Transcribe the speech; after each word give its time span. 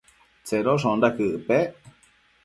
Tsedoshonda 0.45 1.09
quëc 1.17 1.35
pec? 1.47 1.69